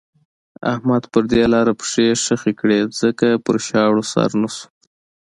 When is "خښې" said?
2.23-2.53